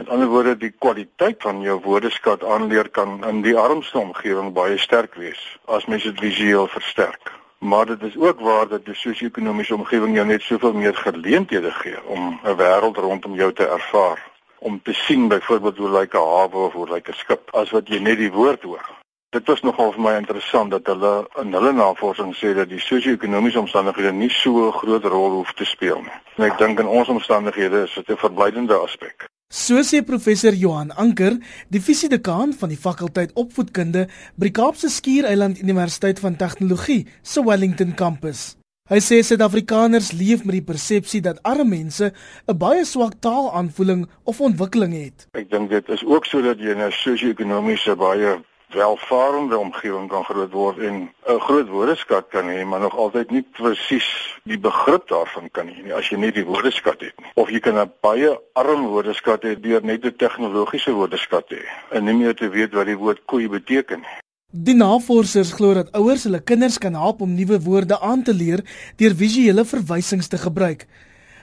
Met 0.00 0.08
ander 0.08 0.28
woorde, 0.28 0.56
die 0.56 0.72
kwaliteit 0.78 1.42
van 1.44 1.58
jou 1.60 1.74
woordeskat 1.84 2.44
aanleer 2.44 2.88
kan 2.88 3.18
in 3.28 3.42
die 3.44 3.52
armste 3.58 3.98
omgewing 3.98 4.54
baie 4.56 4.78
sterk 4.80 5.18
wees 5.20 5.40
as 5.76 5.84
mens 5.92 6.06
dit 6.08 6.20
visueel 6.24 6.68
versterk. 6.72 7.32
Maar 7.58 7.86
dit 7.86 8.02
is 8.08 8.16
ook 8.16 8.40
waar 8.40 8.68
dat 8.68 8.86
die 8.86 8.94
sosio-ekonomiese 8.96 9.74
omgewing 9.74 10.14
jou 10.16 10.24
net 10.26 10.46
soveel 10.46 10.72
meer 10.72 10.96
geleenthede 10.96 11.70
gee 11.82 12.00
om 12.06 12.40
'n 12.44 12.56
wêreld 12.56 12.96
rondom 12.96 13.34
jou 13.34 13.52
te 13.52 13.66
ervaar 13.66 14.22
om 14.58 14.80
te 14.82 14.92
sien 14.92 15.28
byvoorbeeld 15.28 15.76
hoe 15.76 15.90
lyk 15.90 16.14
'n 16.14 16.28
hawe 16.32 16.56
of 16.56 16.72
hoe 16.72 16.88
lyk 16.88 17.08
'n 17.08 17.20
skip 17.20 17.50
as 17.52 17.70
wat 17.70 17.88
jy 17.88 17.98
net 17.98 18.18
die 18.18 18.32
woord 18.32 18.62
hoor. 18.62 18.86
Dit 19.30 19.46
was 19.46 19.60
nogal 19.62 19.92
vir 19.92 20.00
my 20.00 20.14
interessant 20.16 20.70
dat 20.70 20.86
hulle 20.86 21.28
in 21.40 21.52
hulle 21.52 21.72
navorsing 21.72 22.32
sê 22.36 22.54
dat 22.54 22.68
die 22.68 22.80
sosio-ekonomiese 22.80 23.60
omstandighede 23.60 24.12
nie 24.12 24.30
so 24.30 24.66
'n 24.66 24.72
groot 24.72 25.04
rol 25.04 25.30
hoef 25.30 25.52
te 25.52 25.64
speel 25.64 26.00
nie. 26.00 26.20
En 26.36 26.44
ek 26.44 26.58
dink 26.58 26.78
in 26.78 26.86
ons 26.86 27.08
omstandighede 27.08 27.82
is 27.82 27.94
dit 27.94 28.08
'n 28.08 28.16
verblydende 28.16 28.74
aspek. 28.74 29.29
So 29.52 29.82
sê 29.82 29.98
professor 30.06 30.54
Johan 30.54 30.92
Anker, 30.94 31.34
die 31.74 31.80
fisiedekaan 31.82 32.52
van 32.54 32.70
die 32.70 32.78
fakulteit 32.78 33.32
opvoedkunde 33.34 34.04
by 34.38 34.46
die 34.46 34.54
Kaapse 34.54 34.86
Skiereiland 34.94 35.58
Universiteit 35.58 36.20
van 36.22 36.36
Tegnologie 36.38 37.08
se 37.26 37.42
Wellington 37.42 37.96
kampus. 37.98 38.52
Hy 38.86 39.00
sê 39.02 39.18
Suid-Afrikaners 39.26 40.12
leef 40.14 40.44
met 40.46 40.60
die 40.60 40.62
persepsie 40.68 41.18
dat 41.26 41.42
arme 41.42 41.66
mense 41.66 42.12
'n 42.46 42.58
baie 42.62 42.84
swak 42.84 43.18
taalaanvoeling 43.26 44.06
of 44.22 44.40
ontwikkeling 44.40 44.94
het. 44.94 45.26
Ek 45.34 45.50
dink 45.50 45.70
dit 45.70 45.88
is 45.88 46.04
ook 46.06 46.30
sodat 46.30 46.62
jy 46.62 46.70
'n 46.70 46.92
sosio-ekonomiese 46.92 47.96
baie 47.98 48.38
welvarende 48.72 49.58
omgewing 49.58 50.08
kan 50.08 50.24
groot 50.24 50.52
word 50.52 50.78
en 50.78 51.10
'n 51.26 51.40
groot 51.40 51.68
woordeskat 51.68 52.28
kan 52.28 52.48
hê, 52.48 52.64
maar 52.64 52.80
nog 52.80 52.96
altyd 52.96 53.30
nie 53.30 53.42
presies 53.42 54.08
die 54.44 54.58
begrip 54.58 55.08
daarvan 55.08 55.50
kan 55.50 55.68
hê 55.68 55.82
nie 55.82 55.94
as 55.94 56.08
jy 56.08 56.18
net 56.18 56.34
die 56.34 56.44
woordeskat 56.44 57.00
het 57.00 57.14
nie. 57.18 57.30
Of 57.34 57.50
jy 57.50 57.60
kan 57.60 57.78
'n 57.78 57.92
baie 58.00 58.38
arm 58.52 58.86
woordeskat 58.86 59.42
hê 59.42 59.60
deur 59.60 59.82
net 59.84 60.04
'n 60.04 60.16
tegnologiese 60.16 60.92
woordeskat 60.92 61.48
te 61.48 61.54
hê 61.54 61.96
en 61.96 62.04
nie 62.04 62.14
meer 62.14 62.34
te 62.34 62.48
weet 62.48 62.72
wat 62.74 62.86
die 62.86 62.98
woord 62.98 63.20
koei 63.24 63.48
beteken 63.48 64.00
nie. 64.00 64.18
Die 64.52 64.74
navorsers 64.74 65.52
glo 65.52 65.74
dat 65.74 65.92
ouers 65.94 66.24
hulle 66.26 66.40
kinders 66.42 66.78
kan 66.78 66.94
help 66.94 67.20
om 67.20 67.34
nuwe 67.34 67.60
woorde 67.62 68.00
aan 68.00 68.22
te 68.22 68.34
leer 68.34 68.64
deur 68.96 69.14
visuele 69.14 69.64
verwysings 69.64 70.28
te 70.28 70.38
gebruik. 70.38 70.86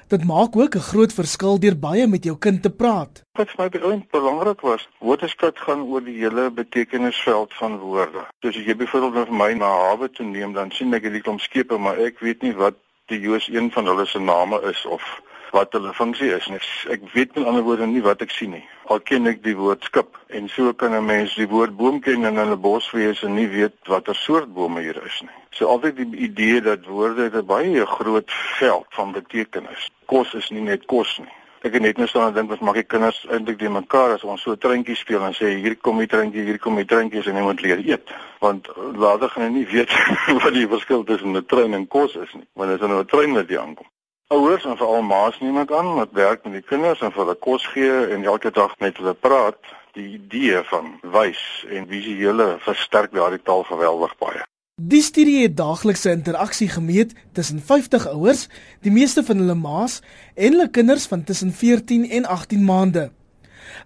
Dit 0.07 0.23
maak 0.23 0.55
ook 0.55 0.75
'n 0.75 0.87
groot 0.91 1.13
verskil 1.13 1.59
deur 1.59 1.79
baie 1.79 2.07
met 2.07 2.23
jou 2.23 2.37
kind 2.37 2.61
te 2.61 2.69
praat. 2.69 3.23
Wat 3.31 3.49
vir 3.49 3.63
my 3.63 3.69
baie 3.69 4.05
belangrik 4.11 4.61
was, 4.61 4.87
woordeskat 4.99 5.59
gaan 5.59 5.81
oor 5.81 6.03
die 6.03 6.17
hele 6.19 6.51
betekenisveld 6.51 7.53
van 7.53 7.77
woorde. 7.77 8.23
So 8.39 8.47
as 8.47 8.55
jy 8.55 8.75
byvoorbeeld 8.75 9.27
vir 9.27 9.35
my 9.35 9.53
na 9.53 9.65
hawe 9.65 10.09
toe 10.09 10.25
neem, 10.25 10.53
dan 10.53 10.71
sien 10.71 10.93
ek 10.93 11.03
hierdie 11.03 11.21
klomp 11.21 11.41
skepe, 11.41 11.77
maar 11.77 11.97
ek 11.97 12.19
weet 12.19 12.41
nie 12.41 12.53
wat 12.55 12.75
die 13.05 13.19
Joos 13.19 13.47
een 13.47 13.71
van 13.71 13.85
hulle 13.85 14.05
se 14.05 14.19
name 14.19 14.61
is 14.61 14.85
of 14.85 15.21
wat 15.51 15.73
hulle 15.73 15.93
funksie 15.93 16.29
is 16.35 16.47
nie. 16.51 16.59
Ek 16.93 17.05
weet 17.13 17.35
met 17.35 17.45
ander 17.45 17.63
woorde 17.63 17.87
nie 17.87 18.03
wat 18.05 18.21
ek 18.21 18.31
sien 18.31 18.51
nie. 18.55 18.63
Al 18.91 18.99
ken 18.99 19.27
ek 19.27 19.43
die 19.43 19.55
woord 19.55 19.83
skip 19.87 20.17
en 20.27 20.49
so 20.49 20.73
kan 20.73 20.95
'n 20.95 21.05
mens 21.05 21.35
die 21.35 21.47
woord 21.47 21.77
boom 21.77 21.99
ken 22.01 22.25
en 22.25 22.37
in 22.37 22.51
'n 22.51 22.61
bos 22.61 22.91
wees 22.91 23.23
en 23.23 23.35
nie 23.35 23.47
weet 23.47 23.75
watter 23.87 24.15
soort 24.15 24.53
bome 24.53 24.81
hier 24.81 24.99
is 25.05 25.21
nie. 25.21 25.37
So 25.51 25.65
altyd 25.65 25.95
die 25.97 26.17
idee 26.29 26.61
dat 26.61 26.85
woorde 26.85 27.29
'n 27.31 27.45
baie 27.45 27.85
groot 27.85 28.31
veld 28.59 28.87
van 28.89 29.11
betekenis. 29.11 29.89
Kos 30.05 30.33
is 30.33 30.49
nie 30.49 30.61
net 30.61 30.85
kos 30.85 31.17
nie. 31.17 31.33
Ek 31.61 31.73
het 31.73 31.81
net 31.81 31.97
nou 31.97 32.07
staan 32.07 32.27
en 32.27 32.33
dink 32.33 32.49
wat 32.49 32.59
maak 32.59 32.75
die 32.75 32.83
kinders 32.83 33.25
eintlik 33.33 33.57
die 33.59 33.69
mekaar 33.69 34.13
as 34.13 34.23
ons 34.23 34.41
so 34.41 34.55
treintjie 34.55 34.95
speel 34.95 35.23
en 35.25 35.33
sê 35.33 35.57
hier 35.57 35.75
kom 35.75 35.97
die 35.97 36.07
treintjie, 36.07 36.43
hier 36.45 36.59
kom 36.59 36.75
die 36.75 36.85
treintjies 36.85 37.25
en 37.25 37.35
jy 37.35 37.41
moet 37.41 37.61
leer 37.61 37.81
eet. 37.81 38.13
Want 38.39 38.69
later 38.77 39.29
gaan 39.29 39.43
jy 39.43 39.49
nie 39.49 39.65
weet 39.65 39.91
wat 40.43 40.53
die 40.53 40.67
verskil 40.67 41.03
tussen 41.03 41.35
'n 41.35 41.45
trein 41.45 41.73
en 41.73 41.87
kos 41.87 42.15
is 42.15 42.33
nie. 42.33 42.45
Wanneer 42.53 42.79
jy 42.79 42.87
nou 42.87 42.99
'n 43.01 43.05
trein 43.05 43.31
met 43.33 43.49
jy 43.49 43.57
aankom. 43.57 43.89
Ouers 44.27 44.65
en 44.67 44.75
veral 44.75 45.05
ma's 45.07 45.37
neem 45.39 45.55
ek 45.61 45.69
aan 45.71 45.93
wat 45.95 46.09
werk 46.11 46.41
met 46.43 46.57
die 46.57 46.65
kinders 46.67 46.99
en 46.99 47.13
vir 47.15 47.21
hulle 47.21 47.35
kos 47.45 47.63
gee 47.71 47.99
en 48.11 48.25
elke 48.27 48.49
dag 48.51 48.73
met 48.83 48.97
hulle 48.99 49.13
praat, 49.15 49.55
die 49.95 50.17
idee 50.17 50.59
van 50.67 50.89
wys 51.13 51.39
en 51.71 51.87
visuele 51.87 52.47
versterk 52.65 53.13
daardie 53.15 53.39
taal 53.47 53.63
geweldig 53.69 54.17
baie. 54.19 54.43
Die 54.75 54.99
studie 55.01 55.45
het 55.45 55.55
daaglikse 55.55 56.11
interaksie 56.11 56.67
gemeet 56.73 57.15
tussen 57.39 57.63
50 57.71 58.09
ouers, 58.11 58.49
die 58.83 58.91
meeste 58.91 59.23
van 59.23 59.39
hulle 59.45 59.55
ma's 59.55 60.01
en 60.35 60.57
hulle 60.57 60.67
kinders 60.75 61.07
van 61.07 61.23
tussen 61.23 61.55
14 61.55 62.03
en 62.19 62.27
18 62.27 62.67
maande. 62.67 63.07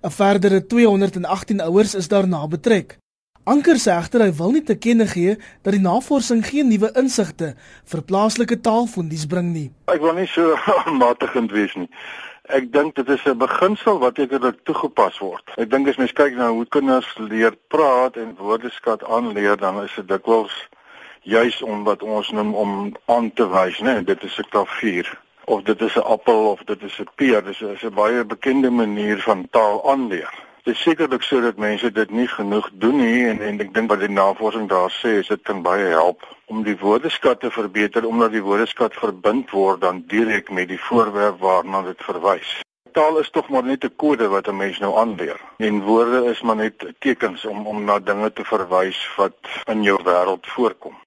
'n 0.01 0.09
Verdere 0.09 0.65
218 0.65 1.61
ouers 1.61 1.93
is 1.93 2.09
daarna 2.09 2.47
betrek. 2.47 2.97
Anker 3.49 3.79
sê 3.81 3.89
egter 3.97 4.21
hy 4.21 4.31
wil 4.37 4.51
nie 4.53 4.61
te 4.61 4.75
kenne 4.77 5.07
gee 5.09 5.31
dat 5.65 5.73
die 5.73 5.81
navorsing 5.81 6.43
geen 6.45 6.67
nuwe 6.69 6.91
insigte 7.01 7.55
vir 7.89 8.01
plaaslike 8.05 8.59
taalfondies 8.61 9.23
bring 9.25 9.47
nie. 9.49 9.71
Ek 9.89 10.03
wil 10.03 10.13
nie 10.13 10.27
so 10.29 10.53
matigend 11.01 11.49
wees 11.55 11.73
nie. 11.73 11.89
Ek 12.53 12.67
dink 12.69 12.93
dit 12.99 13.09
is 13.09 13.25
'n 13.25 13.41
beginsel 13.41 13.97
wat 13.97 14.21
ekerlik 14.21 14.61
toegepas 14.69 15.17
word. 15.25 15.41
Ek 15.57 15.71
dink 15.71 15.89
as 15.89 15.97
mens 15.97 16.13
kyk 16.13 16.37
na 16.37 16.51
hoe 16.53 16.67
kinders 16.69 17.09
leer 17.17 17.57
praat 17.73 18.17
en 18.21 18.37
woordeskat 18.37 19.01
aanleer, 19.09 19.57
dan 19.57 19.81
is 19.81 19.95
dit 19.95 20.07
dikwels 20.07 20.53
juis 21.25 21.61
om 21.61 21.83
wat 21.83 22.03
ons 22.03 22.29
noem 22.29 22.53
om 22.53 22.93
aan 23.05 23.33
te 23.33 23.49
wys, 23.49 23.81
né? 23.81 24.05
Dit 24.05 24.23
is 24.23 24.37
'n 24.37 24.49
klavier 24.53 25.09
of 25.45 25.63
dit 25.63 25.81
is 25.81 25.97
'n 25.97 26.05
appel 26.05 26.51
of 26.53 26.61
dit 26.65 26.83
is 26.83 26.99
'n 26.99 27.09
peer. 27.15 27.41
Dit 27.41 27.61
is 27.61 27.83
'n 27.83 27.93
baie 27.93 28.23
bekende 28.23 28.69
manier 28.69 29.17
van 29.17 29.47
taal 29.49 29.81
aanleer. 29.89 30.50
Dit 30.63 30.75
is 30.75 30.81
sekerlik 30.81 31.23
sodat 31.25 31.57
mense 31.57 31.89
dit 31.91 32.11
nie 32.13 32.27
genoeg 32.27 32.67
doen 32.83 32.99
nie 33.01 33.23
en 33.25 33.39
en 33.41 33.63
ek 33.63 33.71
dink 33.73 33.89
wat 33.89 34.03
die 34.03 34.09
navorsing 34.13 34.67
daar 34.69 34.93
sê 34.93 35.15
is 35.21 35.31
dit 35.33 35.41
kan 35.49 35.63
baie 35.65 35.87
help 35.89 36.21
om 36.53 36.61
die 36.67 36.75
woordeskat 36.77 37.41
te 37.41 37.49
verbeter 37.55 38.05
omdat 38.05 38.35
die 38.35 38.43
woordeskat 38.45 38.93
verbind 38.93 39.49
word 39.57 39.81
dan 39.81 40.03
direk 40.13 40.53
met 40.53 40.69
die 40.69 40.77
voorwerp 40.83 41.41
waarna 41.41 41.81
dit 41.89 42.05
verwys. 42.05 42.53
Taal 42.93 43.17
is 43.23 43.33
tog 43.33 43.49
maar 43.49 43.65
net 43.65 43.89
'n 43.89 43.95
kode 44.05 44.29
wat 44.29 44.47
'n 44.53 44.61
mens 44.61 44.77
nou 44.85 44.93
aanleer. 45.01 45.41
En 45.57 45.81
woorde 45.81 46.25
is 46.29 46.41
maar 46.41 46.61
net 46.61 46.93
tekens 46.99 47.45
om 47.45 47.67
om 47.67 47.83
na 47.83 47.99
dinge 47.99 48.33
te 48.33 48.45
verwys 48.45 49.01
wat 49.17 49.37
in 49.65 49.81
jou 49.83 49.97
wêreld 50.03 50.45
voorkom. 50.45 51.01